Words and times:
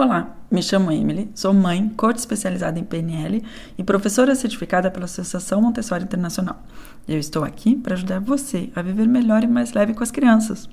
Olá, 0.00 0.36
me 0.48 0.62
chamo 0.62 0.92
Emily, 0.92 1.28
sou 1.34 1.52
mãe, 1.52 1.88
coach 1.96 2.18
especializada 2.18 2.78
em 2.78 2.84
PNL 2.84 3.42
e 3.76 3.82
professora 3.82 4.32
certificada 4.36 4.92
pela 4.92 5.06
Associação 5.06 5.60
Montessori 5.60 6.04
Internacional. 6.04 6.62
Eu 7.08 7.18
estou 7.18 7.42
aqui 7.42 7.74
para 7.74 7.94
ajudar 7.94 8.20
você 8.20 8.70
a 8.76 8.80
viver 8.80 9.08
melhor 9.08 9.42
e 9.42 9.48
mais 9.48 9.72
leve 9.72 9.94
com 9.94 10.04
as 10.04 10.12
crianças. 10.12 10.68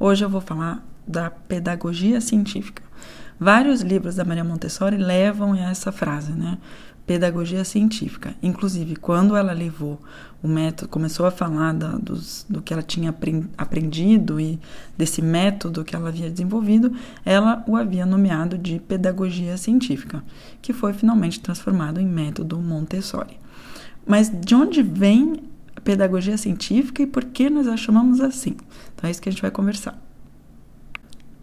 Hoje 0.00 0.24
eu 0.24 0.28
vou 0.28 0.40
falar 0.40 0.84
da 1.06 1.30
pedagogia 1.30 2.20
científica. 2.20 2.82
Vários 3.38 3.82
livros 3.82 4.16
da 4.16 4.24
Maria 4.24 4.44
Montessori 4.44 4.96
levam 4.96 5.54
essa 5.54 5.92
frase, 5.92 6.32
né? 6.32 6.58
pedagogia 7.08 7.64
científica. 7.64 8.34
Inclusive, 8.42 8.94
quando 8.94 9.34
ela 9.34 9.52
levou 9.52 9.98
o 10.42 10.46
método, 10.46 10.90
começou 10.90 11.24
a 11.24 11.30
falar 11.30 11.72
da, 11.72 11.92
dos, 11.92 12.44
do 12.46 12.60
que 12.60 12.70
ela 12.70 12.82
tinha 12.82 13.14
aprendido 13.56 14.38
e 14.38 14.60
desse 14.96 15.22
método 15.22 15.84
que 15.84 15.96
ela 15.96 16.10
havia 16.10 16.28
desenvolvido, 16.28 16.92
ela 17.24 17.64
o 17.66 17.76
havia 17.76 18.04
nomeado 18.04 18.58
de 18.58 18.78
pedagogia 18.78 19.56
científica, 19.56 20.22
que 20.60 20.74
foi 20.74 20.92
finalmente 20.92 21.40
transformado 21.40 21.98
em 21.98 22.06
método 22.06 22.58
Montessori. 22.58 23.40
Mas 24.06 24.30
de 24.30 24.54
onde 24.54 24.82
vem 24.82 25.44
a 25.74 25.80
pedagogia 25.80 26.36
científica 26.36 27.02
e 27.02 27.06
por 27.06 27.24
que 27.24 27.48
nós 27.48 27.66
a 27.66 27.76
chamamos 27.76 28.20
assim? 28.20 28.54
Então 28.94 29.08
é 29.08 29.10
isso 29.10 29.22
que 29.22 29.30
a 29.30 29.32
gente 29.32 29.42
vai 29.42 29.50
conversar. 29.50 29.98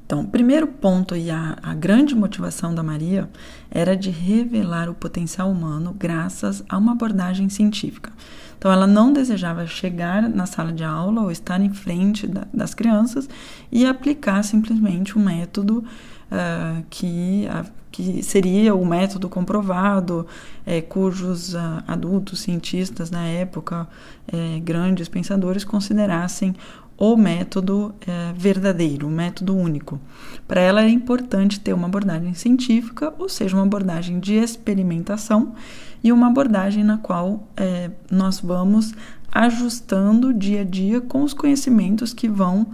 Então, 0.05 0.22
o 0.22 0.27
primeiro 0.27 0.68
ponto 0.68 1.16
e 1.16 1.32
a, 1.32 1.58
a, 1.64 1.73
grande 1.73 2.14
motivação 2.14 2.76
da 2.76 2.84
Maria 2.84 3.27
era 3.72 3.98
de 3.98 4.12
revelar 4.12 4.88
o 4.88 4.94
potencial 4.94 5.50
humano 5.50 5.95
graças 5.98 6.64
a 6.70 6.78
uma 6.78 6.91
abordagem 6.91 7.50
científica. 7.50 8.12
Então, 8.55 8.72
ela 8.72 8.86
não 8.86 9.12
desejava 9.12 9.66
chegar 9.66 10.30
na 10.30 10.45
sala 10.45 10.72
de 10.72 10.84
aula 10.84 11.22
ou 11.22 11.31
estar 11.31 11.59
em 11.59 11.73
frente 11.73 12.28
da, 12.28 12.48
das 12.54 12.76
crianças 12.76 13.28
e 13.72 13.84
aplicar 13.84 14.44
simplesmente 14.44 15.18
um 15.18 15.23
método 15.23 15.84
uh, 16.32 16.84
que, 16.90 17.48
uh, 17.50 17.70
que 17.92 18.23
seria 18.23 18.73
o 18.76 18.86
método 18.86 19.30
comprovado, 19.30 20.28
uh, 20.66 20.88
cujos 20.88 21.56
adultos 21.88 22.42
cientistas 22.42 23.12
na 23.12 23.26
época, 23.26 23.88
eh, 24.32 24.59
grandes 24.59 25.08
pensadores, 25.08 25.64
considerassem 25.64 26.56
o 26.98 27.16
método 27.17 27.94
é, 28.08 28.34
verdadeiro, 28.34 29.08
o 29.08 29.12
método 29.12 29.56
único. 29.56 30.00
Para 30.48 30.62
ela 30.62 30.84
é 30.84 30.90
importante 30.90 31.59
ter 31.59 31.73
uma 31.73 31.88
abordagem 31.88 32.34
científica, 32.34 33.14
ou 33.20 33.28
seja, 33.28 33.56
uma 33.56 33.64
abordagem 33.64 34.20
de 34.20 34.36
experimentação 34.36 35.54
e 36.04 36.12
uma 36.12 36.28
abordagem 36.28 36.84
na 36.84 36.98
qual 36.98 37.48
é, 37.58 37.92
nós 38.10 38.39
vamos 38.39 38.94
ajustando 39.32 40.34
dia 40.34 40.62
a 40.62 40.64
dia 40.64 41.02
com 41.02 41.23
os 41.23 41.34
conhecimentos 41.34 42.14
que 42.14 42.30
vão 42.30 42.67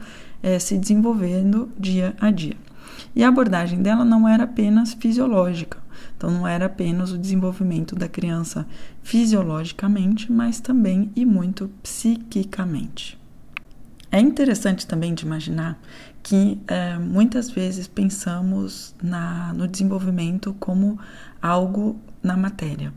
é, 0.43 0.59
se 0.59 0.77
desenvolvendo 0.77 1.69
dia 1.79 2.15
a 2.19 2.29
dia. 2.29 2.55
E 3.15 3.23
a 3.23 3.29
abordagem 3.29 3.81
dela 3.81 4.05
não 4.05 4.27
era 4.27 4.43
apenas 4.43 4.93
fisiológica, 4.93 5.77
então 6.15 6.29
não 6.31 6.47
era 6.47 6.65
apenas 6.65 7.11
o 7.11 7.17
desenvolvimento 7.17 7.95
da 7.95 8.07
criança 8.07 8.65
fisiologicamente, 9.03 10.31
mas 10.31 10.59
também 10.59 11.11
e 11.15 11.25
muito 11.25 11.69
psiquicamente. 11.81 13.19
É 14.11 14.19
interessante 14.19 14.85
também 14.85 15.13
de 15.13 15.25
imaginar 15.25 15.79
que 16.21 16.59
é, 16.67 16.97
muitas 16.97 17.49
vezes 17.49 17.87
pensamos 17.87 18.93
na, 19.01 19.53
no 19.53 19.67
desenvolvimento 19.67 20.53
como 20.59 20.99
algo 21.41 21.97
na 22.21 22.35
matéria 22.35 22.93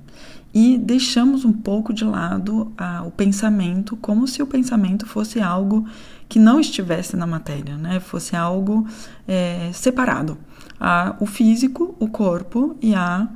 e 0.54 0.78
deixamos 0.78 1.44
um 1.44 1.52
pouco 1.52 1.92
de 1.92 2.04
lado 2.04 2.72
o 3.04 3.10
pensamento 3.10 3.96
como 3.96 4.28
se 4.28 4.40
o 4.40 4.46
pensamento 4.46 5.04
fosse 5.04 5.40
algo 5.40 5.84
que 6.28 6.38
não 6.38 6.58
estivesse 6.58 7.16
na 7.16 7.26
matéria, 7.26 7.76
né? 7.76 8.00
fosse 8.00 8.34
algo 8.34 8.86
é, 9.26 9.70
separado. 9.72 10.38
Há 10.80 11.16
o 11.20 11.26
físico, 11.26 11.94
o 11.98 12.08
corpo 12.08 12.76
e 12.80 12.94
há, 12.94 13.28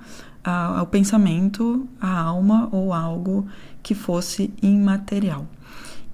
há 0.42 0.82
o 0.82 0.86
pensamento, 0.86 1.86
a 2.00 2.18
alma 2.20 2.68
ou 2.72 2.92
algo 2.92 3.46
que 3.82 3.94
fosse 3.94 4.52
imaterial. 4.62 5.46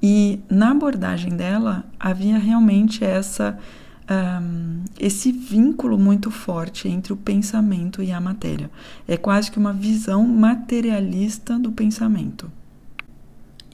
E 0.02 0.40
na 0.50 0.72
abordagem 0.72 1.34
dela 1.34 1.84
havia 1.98 2.38
realmente 2.38 3.02
essa 3.02 3.58
um, 4.10 4.84
esse 4.98 5.32
vínculo 5.32 5.98
muito 5.98 6.30
forte 6.30 6.88
entre 6.88 7.12
o 7.12 7.16
pensamento 7.16 8.02
e 8.02 8.12
a 8.12 8.20
matéria. 8.20 8.70
É 9.08 9.16
quase 9.16 9.50
que 9.50 9.58
uma 9.58 9.72
visão 9.72 10.26
materialista 10.26 11.58
do 11.58 11.72
pensamento. 11.72 12.50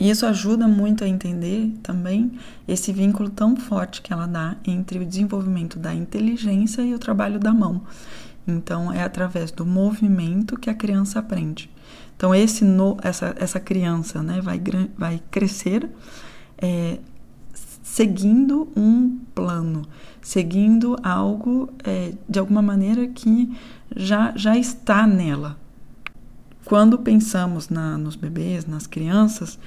E 0.01 0.09
isso 0.09 0.25
ajuda 0.25 0.67
muito 0.67 1.05
a 1.05 1.09
entender 1.09 1.71
também 1.83 2.33
esse 2.67 2.91
vínculo 2.91 3.29
tão 3.29 3.55
forte 3.55 4.01
que 4.01 4.11
ela 4.11 4.27
dá 4.27 4.57
entre 4.67 4.99
o 4.99 5.05
desenvolvimento 5.05 5.79
da 5.79 5.95
inteligência 5.95 6.81
e 6.81 6.95
o 6.95 6.99
trabalho 6.99 7.39
da 7.39 7.53
mão. 7.53 7.83
Então, 8.49 8.91
é 8.91 9.03
através 9.03 9.51
do 9.51 9.67
movimento 9.67 10.59
que 10.59 10.71
a 10.71 10.75
criança 10.75 11.19
aprende. 11.19 11.71
Então, 12.17 12.35
esse 12.35 12.65
no, 12.65 12.97
essa, 13.03 13.35
essa 13.39 13.61
criança 13.61 14.23
né, 14.23 14.41
vai, 14.41 14.59
vai 14.97 15.23
crescer 15.31 15.87
é, 16.57 16.99
seguindo 17.83 18.69
um 18.75 19.19
plano, 19.35 19.83
seguindo 20.23 20.97
algo 21.03 21.69
é, 21.85 22.15
de 22.27 22.39
alguma 22.39 22.63
maneira 22.63 23.07
que 23.07 23.55
já, 23.95 24.33
já 24.35 24.57
está 24.57 25.07
nela. 25.07 25.59
Quando 26.65 26.99
pensamos 26.99 27.69
na, 27.69 27.99
nos 27.99 28.15
bebês, 28.15 28.65
nas 28.65 28.87
crianças, 28.87 29.59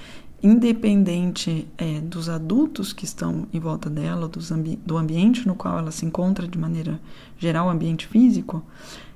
independente 0.44 1.66
é, 1.78 2.02
dos 2.02 2.28
adultos 2.28 2.92
que 2.92 3.06
estão 3.06 3.48
em 3.54 3.60
volta 3.60 3.90
dela, 3.90 4.30
ambi 4.52 4.78
do 4.86 4.98
ambiente 4.98 5.48
no 5.48 5.56
qual 5.56 5.80
ela 5.80 5.90
se 5.90 6.06
encontra 6.06 6.46
de 6.46 6.58
maneira 6.58 7.00
geral, 7.40 7.70
ambiente 7.70 8.06
físico, 8.06 8.62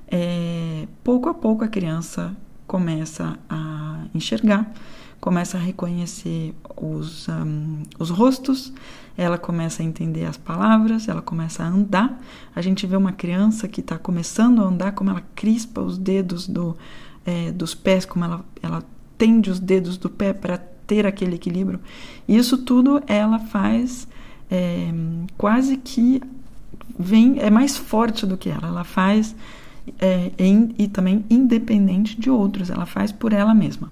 é, 0.07 0.87
pouco 1.03 1.27
a 1.27 1.33
pouco 1.33 1.65
a 1.65 1.67
criança 1.67 2.33
começa 2.65 3.37
a 3.49 4.05
enxergar, 4.15 4.71
começa 5.19 5.57
a 5.57 5.59
reconhecer 5.59 6.55
os, 6.77 7.27
um, 7.27 7.83
os 7.99 8.09
rostos, 8.09 8.71
ela 9.17 9.37
começa 9.37 9.83
a 9.83 9.85
entender 9.85 10.25
as 10.25 10.37
palavras, 10.37 11.09
ela 11.09 11.21
começa 11.21 11.63
a 11.63 11.67
andar. 11.67 12.21
A 12.55 12.61
gente 12.61 12.85
vê 12.87 12.95
uma 12.95 13.11
criança 13.11 13.67
que 13.67 13.81
está 13.81 13.97
começando 13.97 14.61
a 14.61 14.65
andar, 14.65 14.93
como 14.93 15.09
ela 15.09 15.23
crispa 15.35 15.81
os 15.81 15.97
dedos 15.97 16.47
do, 16.47 16.77
é, 17.25 17.51
dos 17.51 17.73
pés, 17.73 18.05
como 18.05 18.23
ela, 18.23 18.45
ela 18.61 18.83
tende 19.17 19.49
os 19.49 19.59
dedos 19.59 19.97
do 19.97 20.09
pé 20.09 20.33
para 20.33 20.76
ter 20.87 21.05
aquele 21.05 21.35
equilíbrio. 21.35 21.79
Isso 22.27 22.57
tudo 22.57 23.03
ela 23.05 23.37
faz 23.37 24.07
é, 24.49 24.89
quase 25.37 25.77
que 25.77 26.21
vem 26.97 27.39
é 27.39 27.49
mais 27.49 27.77
forte 27.77 28.25
do 28.25 28.37
que 28.37 28.49
ela. 28.49 28.69
Ela 28.69 28.83
faz 28.83 29.35
é, 29.99 30.31
em, 30.37 30.73
e 30.77 30.87
também 30.87 31.25
independente 31.29 32.19
de 32.19 32.29
outros, 32.29 32.69
ela 32.69 32.85
faz 32.85 33.11
por 33.11 33.33
ela 33.33 33.53
mesma. 33.53 33.91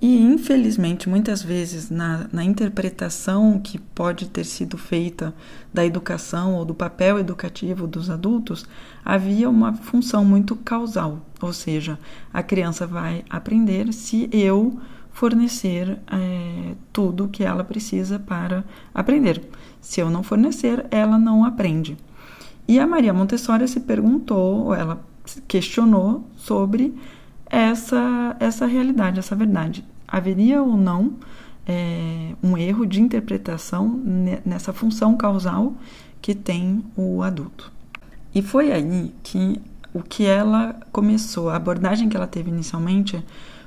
E 0.00 0.16
infelizmente, 0.22 1.08
muitas 1.08 1.42
vezes, 1.42 1.90
na, 1.90 2.28
na, 2.32 2.44
interpretação 2.44 3.58
que 3.58 3.78
pode 3.78 4.28
ter 4.28 4.44
sido 4.44 4.78
feita 4.78 5.34
da 5.74 5.84
educação 5.84 6.54
ou 6.54 6.64
do 6.64 6.72
papel 6.72 7.18
educativo 7.18 7.84
dos 7.84 8.08
adultos, 8.08 8.64
havia 9.04 9.50
uma 9.50 9.74
função 9.74 10.24
muito 10.24 10.54
causal, 10.54 11.26
ou 11.40 11.52
seja, 11.52 11.98
a 12.32 12.44
criança 12.44 12.86
vai 12.86 13.24
aprender 13.28 13.92
se 13.92 14.28
eu 14.32 14.78
fornecer 15.18 15.98
é, 16.12 16.74
tudo 16.92 17.24
o 17.24 17.28
que 17.28 17.42
ela 17.42 17.64
precisa 17.64 18.20
para 18.20 18.64
aprender. 18.94 19.42
Se 19.80 20.00
eu 20.00 20.08
não 20.08 20.22
fornecer, 20.22 20.86
ela 20.92 21.18
não 21.18 21.44
aprende. 21.44 21.96
E 22.68 22.78
a 22.78 22.86
Maria 22.86 23.12
Montessori 23.12 23.66
se 23.66 23.80
perguntou, 23.80 24.72
ela 24.72 25.04
questionou 25.48 26.24
sobre 26.36 26.94
essa, 27.46 28.36
essa 28.38 28.64
realidade, 28.64 29.18
essa 29.18 29.34
verdade. 29.34 29.84
Haveria 30.06 30.62
ou 30.62 30.76
não 30.76 31.14
é, 31.66 32.34
um 32.40 32.56
erro 32.56 32.86
de 32.86 33.02
interpretação 33.02 33.88
nessa 34.46 34.72
função 34.72 35.16
causal 35.16 35.74
que 36.22 36.32
tem 36.32 36.84
o 36.96 37.24
adulto? 37.24 37.72
E 38.32 38.40
foi 38.40 38.70
aí 38.70 39.12
que 39.24 39.60
o 39.92 40.00
que 40.00 40.24
ela 40.24 40.76
começou, 40.92 41.50
a 41.50 41.56
abordagem 41.56 42.08
que 42.08 42.16
ela 42.16 42.28
teve 42.28 42.50
inicialmente 42.50 43.20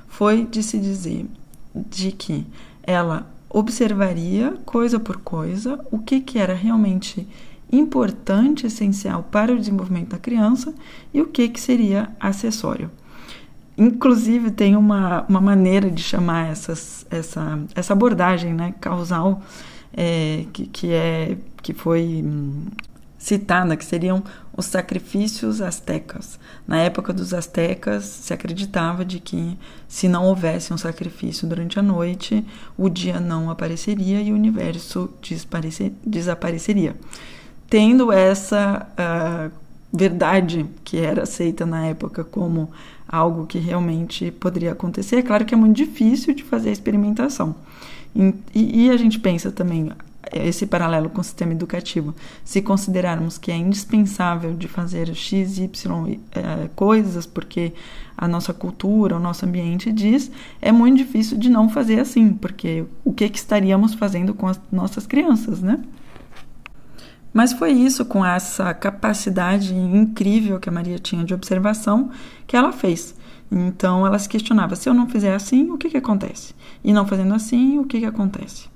foi 0.08 0.46
de 0.46 0.62
se 0.62 0.78
dizer 0.78 1.26
de 1.74 2.12
que 2.12 2.46
ela 2.82 3.26
observaria 3.48 4.54
coisa 4.64 4.98
por 4.98 5.18
coisa 5.18 5.78
o 5.90 5.98
que, 5.98 6.20
que 6.20 6.38
era 6.38 6.54
realmente 6.54 7.26
importante, 7.70 8.66
essencial 8.66 9.22
para 9.30 9.52
o 9.52 9.58
desenvolvimento 9.58 10.10
da 10.10 10.18
criança 10.18 10.74
e 11.12 11.20
o 11.20 11.26
que, 11.26 11.48
que 11.48 11.60
seria 11.60 12.10
acessório. 12.20 12.90
Inclusive, 13.76 14.50
tem 14.50 14.76
uma, 14.76 15.24
uma 15.28 15.40
maneira 15.40 15.90
de 15.90 16.02
chamar 16.02 16.50
essas, 16.50 17.06
essa, 17.10 17.58
essa 17.74 17.94
abordagem 17.94 18.52
né, 18.52 18.74
causal 18.78 19.42
é, 19.94 20.44
que, 20.52 20.66
que, 20.66 20.92
é, 20.92 21.38
que 21.62 21.72
foi 21.72 22.22
hum, 22.24 22.66
citada, 23.22 23.76
que 23.76 23.84
seriam 23.84 24.22
os 24.56 24.66
sacrifícios 24.66 25.60
astecas. 25.60 26.38
Na 26.66 26.78
época 26.78 27.12
dos 27.12 27.32
astecas, 27.32 28.04
se 28.04 28.34
acreditava 28.34 29.04
de 29.04 29.20
que 29.20 29.56
se 29.88 30.08
não 30.08 30.24
houvesse 30.24 30.72
um 30.72 30.78
sacrifício 30.78 31.46
durante 31.46 31.78
a 31.78 31.82
noite, 31.82 32.44
o 32.76 32.88
dia 32.88 33.20
não 33.20 33.50
apareceria 33.50 34.20
e 34.20 34.32
o 34.32 34.34
universo 34.34 35.10
desapareceria 36.04 36.96
tendo 37.72 38.12
essa 38.12 38.86
uh, 38.92 39.50
verdade 39.90 40.66
que 40.84 40.98
era 40.98 41.22
aceita 41.22 41.64
na 41.64 41.86
época 41.86 42.22
como 42.22 42.70
algo 43.08 43.46
que 43.46 43.58
realmente 43.58 44.30
poderia 44.30 44.72
acontecer. 44.72 45.16
É 45.16 45.22
claro 45.22 45.46
que 45.46 45.54
é 45.54 45.56
muito 45.56 45.74
difícil 45.74 46.34
de 46.34 46.42
fazer 46.42 46.68
a 46.68 46.72
experimentação. 46.72 47.54
E, 48.14 48.34
e 48.54 48.90
a 48.90 48.96
gente 48.98 49.18
pensa 49.18 49.50
também, 49.50 49.90
esse 50.32 50.66
paralelo 50.66 51.10
com 51.10 51.20
o 51.20 51.24
sistema 51.24 51.52
educativo. 51.52 52.14
Se 52.44 52.62
considerarmos 52.62 53.38
que 53.38 53.50
é 53.50 53.56
indispensável 53.56 54.54
de 54.54 54.68
fazer 54.68 55.14
X, 55.14 55.58
Y 55.58 56.20
é, 56.32 56.68
coisas, 56.76 57.26
porque 57.26 57.72
a 58.16 58.28
nossa 58.28 58.52
cultura, 58.52 59.16
o 59.16 59.20
nosso 59.20 59.44
ambiente 59.44 59.90
diz, 59.90 60.30
é 60.60 60.70
muito 60.70 60.98
difícil 60.98 61.38
de 61.38 61.50
não 61.50 61.68
fazer 61.68 61.98
assim, 61.98 62.32
porque 62.34 62.84
o 63.04 63.12
que, 63.12 63.28
que 63.28 63.38
estaríamos 63.38 63.94
fazendo 63.94 64.34
com 64.34 64.46
as 64.46 64.60
nossas 64.70 65.06
crianças, 65.06 65.60
né? 65.60 65.82
Mas 67.32 67.52
foi 67.52 67.72
isso, 67.72 68.04
com 68.04 68.24
essa 68.24 68.74
capacidade 68.74 69.74
incrível 69.74 70.60
que 70.60 70.68
a 70.68 70.72
Maria 70.72 70.98
tinha 70.98 71.24
de 71.24 71.32
observação, 71.32 72.10
que 72.46 72.56
ela 72.56 72.72
fez. 72.72 73.14
Então 73.50 74.06
ela 74.06 74.18
se 74.18 74.28
questionava: 74.28 74.76
se 74.76 74.88
eu 74.88 74.94
não 74.94 75.08
fizer 75.08 75.34
assim, 75.34 75.70
o 75.70 75.78
que, 75.78 75.88
que 75.88 75.96
acontece? 75.96 76.54
E 76.84 76.92
não 76.92 77.06
fazendo 77.06 77.34
assim, 77.34 77.78
o 77.78 77.84
que, 77.84 78.00
que 78.00 78.06
acontece? 78.06 78.68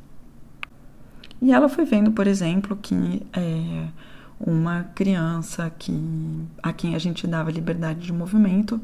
E 1.41 1.53
ela 1.53 1.69
foi 1.69 1.85
vendo, 1.85 2.13
por 2.13 2.27
exemplo, 2.27 2.77
que 2.77 3.23
é, 3.33 3.89
uma 4.41 4.85
criança 4.95 5.71
que, 5.79 5.93
a 6.63 6.73
quem 6.73 6.95
a 6.95 6.99
gente 6.99 7.27
dava 7.27 7.51
liberdade 7.51 8.01
de 8.01 8.13
movimento, 8.13 8.81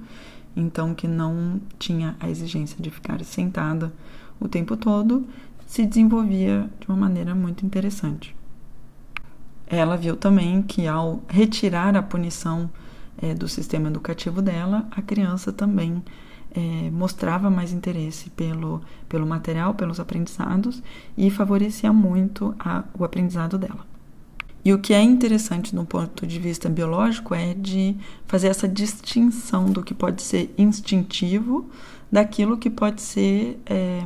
então 0.55 0.95
que 0.95 1.09
não 1.09 1.61
tinha 1.79 2.17
a 2.21 2.29
exigência 2.29 2.77
de 2.81 2.91
ficar 2.91 3.23
sentada 3.25 3.93
o 4.39 4.49
tempo 4.49 4.77
todo, 4.77 5.27
se 5.67 5.87
desenvolvia 5.87 6.69
de 6.81 6.89
uma 6.89 6.97
maneira 6.97 7.35
muito 7.35 7.65
interessante. 7.65 8.37
Ela 9.67 9.97
viu 9.97 10.17
também 10.17 10.61
que 10.61 10.87
ao 10.87 11.23
retirar 11.29 11.97
a 11.97 12.03
punição 12.03 12.71
é, 13.17 13.33
do 13.33 13.49
sistema 13.49 13.89
educativo 13.89 14.43
dela, 14.43 14.87
a 14.91 15.01
criança 15.01 15.53
também 15.53 16.03
é, 16.55 16.91
mostrava 16.91 17.51
mais 17.51 17.73
interesse 17.73 18.31
pelo, 18.31 18.81
pelo 19.09 19.27
material, 19.27 19.75
pelos 19.75 19.99
aprendizados 19.99 20.83
e 21.17 21.31
favorecia 21.31 21.93
muito 21.93 22.55
a, 22.59 22.85
o 22.99 23.05
aprendizado 23.05 23.59
dela. 23.59 23.87
E 24.65 24.73
o 24.73 24.79
que 24.79 24.95
é 24.95 25.03
interessante 25.03 25.75
do 25.75 25.85
ponto 25.85 26.27
de 26.27 26.39
vista 26.39 26.69
biológico 26.69 27.35
é 27.35 27.53
de 27.53 27.97
fazer 28.27 28.49
essa 28.49 28.69
distinção 28.69 29.67
do 29.67 29.83
que 29.83 29.93
pode 29.93 30.23
ser 30.23 30.55
instintivo 30.57 31.69
daquilo 32.11 32.59
que 32.59 32.71
pode 32.71 33.03
ser 33.03 33.61
é, 33.67 34.03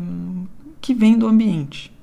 que 0.81 0.95
vem 0.95 1.19
do 1.19 1.27
ambiente. 1.27 1.96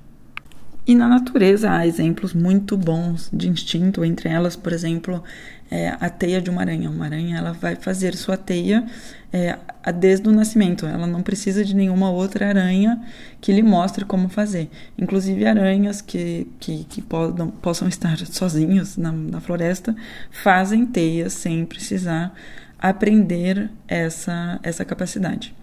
E 0.86 0.94
na 0.94 1.08
natureza 1.08 1.72
há 1.72 1.86
exemplos 1.86 2.34
muito 2.34 2.76
bons 2.76 3.30
de 3.32 3.48
instinto, 3.48 4.04
entre 4.04 4.28
elas, 4.28 4.54
por 4.54 4.70
exemplo, 4.70 5.24
é, 5.70 5.96
a 5.98 6.10
teia 6.10 6.42
de 6.42 6.50
uma 6.50 6.60
aranha. 6.60 6.90
Uma 6.90 7.06
aranha 7.06 7.38
ela 7.38 7.52
vai 7.52 7.74
fazer 7.74 8.14
sua 8.14 8.36
teia 8.36 8.84
é, 9.32 9.58
desde 9.94 10.28
o 10.28 10.32
nascimento. 10.32 10.84
Ela 10.84 11.06
não 11.06 11.22
precisa 11.22 11.64
de 11.64 11.74
nenhuma 11.74 12.10
outra 12.10 12.48
aranha 12.48 13.02
que 13.40 13.50
lhe 13.50 13.62
mostre 13.62 14.04
como 14.04 14.28
fazer. 14.28 14.68
Inclusive 14.98 15.46
aranhas 15.46 16.02
que, 16.02 16.46
que, 16.60 16.84
que 16.84 17.00
podam, 17.00 17.48
possam 17.48 17.88
estar 17.88 18.18
sozinhos 18.26 18.98
na, 18.98 19.10
na 19.10 19.40
floresta 19.40 19.96
fazem 20.30 20.84
teias 20.84 21.32
sem 21.32 21.64
precisar 21.64 22.34
aprender 22.78 23.70
essa, 23.88 24.60
essa 24.62 24.84
capacidade. 24.84 25.54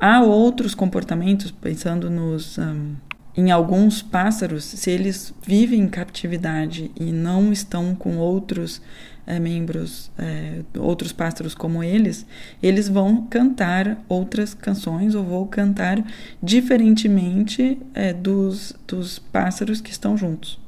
Há 0.00 0.22
outros 0.22 0.74
comportamentos, 0.74 1.52
pensando 1.52 2.10
nos. 2.10 2.58
Um, 2.58 2.96
em 3.36 3.50
alguns 3.50 4.02
pássaros, 4.02 4.64
se 4.64 4.90
eles 4.90 5.34
vivem 5.46 5.80
em 5.80 5.88
captividade 5.88 6.90
e 6.98 7.12
não 7.12 7.52
estão 7.52 7.94
com 7.94 8.16
outros 8.16 8.80
é, 9.26 9.38
membros, 9.38 10.10
é, 10.16 10.60
outros 10.78 11.12
pássaros 11.12 11.54
como 11.54 11.82
eles, 11.82 12.24
eles 12.62 12.88
vão 12.88 13.26
cantar 13.26 13.98
outras 14.08 14.54
canções 14.54 15.14
ou 15.14 15.24
vão 15.24 15.46
cantar 15.46 16.02
diferentemente 16.42 17.78
é, 17.92 18.12
dos, 18.12 18.74
dos 18.86 19.18
pássaros 19.18 19.80
que 19.80 19.90
estão 19.90 20.16
juntos. 20.16 20.58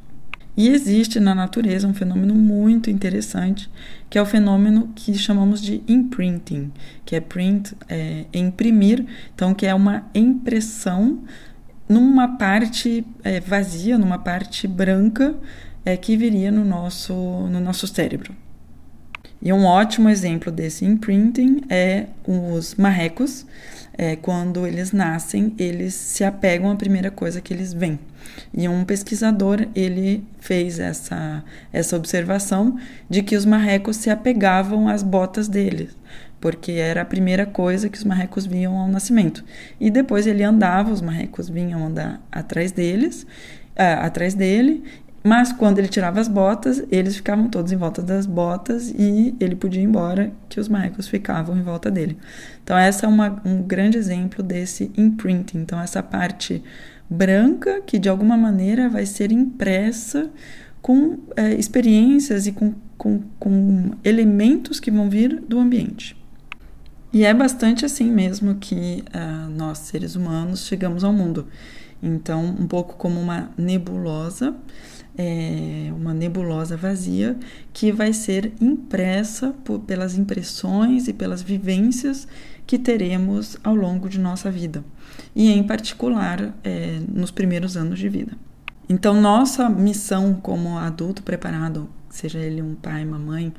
E 0.57 0.71
existe 0.71 1.21
na 1.21 1.37
natureza 1.37 1.87
um 1.87 1.95
fenômeno 1.95 2.35
muito 2.35 2.91
interessante, 2.91 3.71
que 4.11 4.19
é 4.19 4.23
o 4.23 4.27
fenômeno 4.27 4.91
que 4.93 5.15
chamamos 5.17 5.63
de 5.63 5.81
imprinting, 5.87 6.73
que 7.05 7.15
é 7.15 7.21
print, 7.21 7.77
é, 7.89 8.25
imprimir, 8.35 9.07
então 9.33 9.55
que 9.55 9.65
é 9.65 9.73
uma 9.73 10.07
impressão 10.13 11.23
numa 11.89 12.37
parte 12.37 13.05
é, 13.25 13.41
vazia, 13.41 13.97
numa 13.97 14.19
parte 14.19 14.67
branca 14.69 15.35
é, 15.85 15.97
que 15.97 16.17
viria 16.17 16.53
no 16.53 16.65
nosso, 16.65 17.15
no 17.15 17.61
nosso 17.61 17.87
cérebro. 17.87 18.35
E 19.41 19.53
um 19.53 19.65
ótimo 19.65 20.09
exemplo 20.09 20.51
desse 20.51 20.85
imprinting 20.85 21.63
é 21.69 22.07
os 22.27 22.75
marrecos. 22.75 23.47
É, 24.01 24.15
quando 24.15 24.65
eles 24.65 24.93
nascem, 24.93 25.55
eles 25.59 25.93
se 25.93 26.23
apegam 26.23 26.71
à 26.71 26.77
primeira 26.77 27.11
coisa 27.11 27.41
que 27.41 27.53
eles 27.53 27.73
veem. 27.73 27.99
E 28.55 28.69
um 28.69 28.85
pesquisador 28.85 29.67
ele 29.75 30.25
fez 30.39 30.79
essa, 30.79 31.43
essa 31.73 31.97
observação 31.97 32.79
de 33.11 33.23
que 33.23 33.35
os 33.37 33.45
marrecos 33.45 33.97
se 33.97 34.09
apegavam 34.09 34.89
às 34.89 35.03
botas 35.03 35.49
deles 35.49 35.97
porque 36.41 36.73
era 36.73 37.03
a 37.03 37.05
primeira 37.05 37.45
coisa 37.45 37.89
que 37.89 37.99
os 37.99 38.05
marrecos 38.05 38.47
viam 38.47 38.77
ao 38.77 38.89
nascimento. 38.89 39.45
E 39.81 39.91
depois 39.91 40.27
ele 40.27 40.43
andava, 40.43 40.91
os 40.91 41.01
marrecos 41.01 41.49
vinham 41.49 41.85
andar 41.85 42.21
atrás 42.31 42.71
deles, 42.71 43.25
uh, 43.75 44.05
atrás 44.05 44.35
dele, 44.35 44.85
mas 45.29 45.53
quando 45.53 45.79
ele 45.79 45.89
tirava 45.89 46.19
as 46.19 46.27
botas, 46.27 46.83
eles 46.91 47.17
ficavam 47.17 47.51
todos 47.51 47.71
em 47.71 47.77
volta 47.77 48.01
das 48.01 48.25
botas 48.25 48.89
e 48.89 49.37
ele 49.39 49.55
podia 49.55 49.83
ir 49.83 49.85
embora, 49.85 50.33
que 50.49 50.59
os 50.59 50.71
marrecos 50.71 51.07
ficavam 51.07 51.55
em 51.55 51.63
volta 51.63 51.91
dele. 51.91 52.17
Então 52.65 52.79
essa 52.79 53.05
é 53.05 53.09
uma, 53.11 53.39
um 53.45 53.63
grande 53.63 53.99
exemplo 53.99 54.43
desse 54.43 54.91
imprinting. 54.97 55.59
Então 55.59 55.79
essa 55.79 56.03
parte 56.03 56.65
branca 57.11 57.83
que 57.83 57.99
de 57.99 58.09
alguma 58.09 58.39
maneira 58.39 58.89
vai 58.89 59.05
ser 59.05 59.31
impressa 59.31 60.31
com 60.81 61.19
é, 61.37 61.53
experiências 61.53 62.47
e 62.47 62.53
com, 62.53 62.73
com, 62.97 63.21
com 63.39 63.91
elementos 64.03 64.81
que 64.81 64.91
vão 64.91 65.11
vir 65.11 65.43
do 65.47 65.59
ambiente. 65.59 66.17
E 67.13 67.23
é 67.23 67.35
bastante 67.35 67.85
assim 67.85 68.11
mesmo 68.11 68.55
que 68.55 69.05
uh, 69.15 69.51
nós, 69.51 69.79
seres 69.79 70.15
humanos, 70.15 70.67
chegamos 70.67 71.05
ao 71.05 71.13
mundo. 71.13 71.47
Então, 72.03 72.45
um 72.45 72.67
pouco 72.67 72.97
como 72.97 73.21
uma 73.21 73.51
nebulosa, 73.59 74.55
é, 75.19 75.93
uma 75.95 76.15
nebulosa 76.15 76.77
vazia 76.77 77.37
que 77.73 77.91
vai 77.91 78.13
ser 78.13 78.53
impressa 78.61 79.53
por, 79.65 79.81
pelas 79.81 80.17
impressões 80.17 81.09
e 81.09 81.13
pelas 81.13 81.43
vivências 81.43 82.29
que 82.65 82.79
teremos 82.79 83.57
ao 83.65 83.75
longo 83.75 84.09
de 84.09 84.21
nossa 84.21 84.51
vida, 84.51 84.85
e 85.35 85.51
em 85.51 85.63
particular 85.63 86.55
é, 86.63 87.01
nos 87.13 87.31
primeiros 87.31 87.77
anos 87.77 87.99
de 87.99 88.09
vida. 88.09 88.33
Então, 88.89 89.21
nossa 89.21 89.69
missão 89.69 90.35
como 90.35 90.79
adulto 90.79 91.23
preparado, 91.23 91.89
seja 92.11 92.39
ele 92.39 92.63
um 92.63 92.75
pai, 92.75 93.05
uma 93.05 93.19
mãe, 93.19 93.53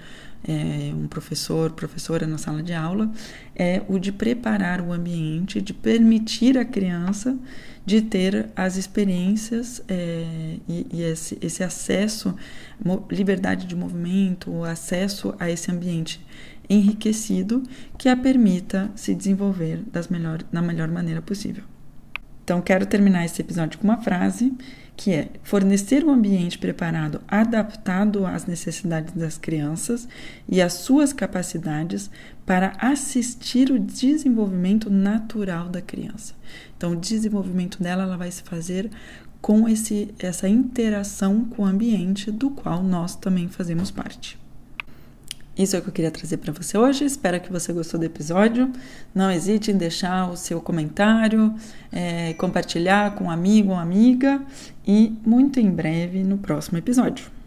é, 0.47 0.91
um 0.93 1.07
professor, 1.07 1.71
professora 1.71 2.25
na 2.25 2.37
sala 2.37 2.63
de 2.63 2.73
aula, 2.73 3.11
é 3.55 3.81
o 3.87 3.99
de 3.99 4.11
preparar 4.11 4.81
o 4.81 4.91
ambiente, 4.91 5.61
de 5.61 5.73
permitir 5.73 6.57
a 6.57 6.65
criança 6.65 7.37
de 7.89 8.03
ter 8.03 8.49
as 8.55 8.75
experiências 8.77 9.81
é, 9.87 10.57
e, 10.67 10.85
e 10.93 11.01
esse, 11.01 11.39
esse, 11.41 11.63
acesso, 11.63 12.35
liberdade 13.09 13.65
de 13.65 13.75
movimento, 13.75 14.51
o 14.51 14.63
acesso 14.63 15.33
a 15.39 15.49
esse 15.49 15.71
ambiente 15.71 16.23
enriquecido 16.69 17.63
que 17.97 18.07
a 18.07 18.15
permita 18.15 18.91
se 18.95 19.15
desenvolver 19.15 19.81
das 19.91 20.07
melhor, 20.07 20.43
na 20.51 20.61
melhor 20.61 20.87
maneira 20.87 21.19
possível. 21.19 21.63
Então, 22.49 22.61
quero 22.61 22.87
terminar 22.87 23.23
esse 23.23 23.39
episódio 23.43 23.77
com 23.77 23.83
uma 23.83 24.01
frase 24.01 24.51
que 24.97 25.11
é 25.11 25.29
fornecer 25.43 26.03
um 26.03 26.09
ambiente 26.09 26.57
preparado, 26.57 27.21
adaptado 27.27 28.25
às 28.25 28.47
necessidades 28.47 29.13
das 29.13 29.37
crianças 29.37 30.09
e 30.47 30.59
às 30.59 30.73
suas 30.73 31.13
capacidades 31.13 32.09
para 32.47 32.73
assistir 32.79 33.69
o 33.69 33.77
desenvolvimento 33.77 34.89
natural 34.89 35.69
da 35.69 35.79
criança. 35.79 36.33
Então, 36.75 36.93
o 36.93 36.95
desenvolvimento 36.95 37.83
dela 37.83 38.01
ela 38.01 38.17
vai 38.17 38.31
se 38.31 38.41
fazer 38.41 38.89
com 39.39 39.69
esse, 39.69 40.11
essa 40.17 40.49
interação 40.49 41.45
com 41.45 41.61
o 41.61 41.65
ambiente 41.67 42.31
do 42.31 42.49
qual 42.49 42.81
nós 42.81 43.15
também 43.15 43.47
fazemos 43.47 43.91
parte. 43.91 44.39
Isso 45.59 45.75
é 45.75 45.79
o 45.79 45.81
que 45.81 45.89
eu 45.89 45.93
queria 45.93 46.09
trazer 46.09 46.37
para 46.37 46.53
você 46.53 46.77
hoje. 46.77 47.03
Espero 47.03 47.37
que 47.41 47.51
você 47.51 47.73
gostou 47.73 47.99
do 47.99 48.05
episódio. 48.05 48.71
Não 49.13 49.29
hesite 49.29 49.71
em 49.71 49.77
deixar 49.77 50.31
o 50.31 50.37
seu 50.37 50.61
comentário, 50.61 51.53
é, 51.91 52.33
compartilhar 52.35 53.15
com 53.15 53.25
um 53.25 53.29
amigo 53.29 53.71
ou 53.71 53.75
amiga 53.75 54.41
e 54.87 55.13
muito 55.25 55.59
em 55.59 55.69
breve 55.69 56.23
no 56.23 56.37
próximo 56.37 56.77
episódio. 56.77 57.38